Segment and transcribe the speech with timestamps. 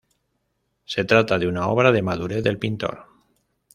[0.83, 3.05] Se trata de una obra de madurez del pintor.